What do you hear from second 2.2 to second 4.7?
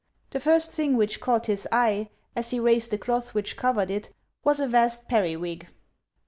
as he raised the cloth which covered it was a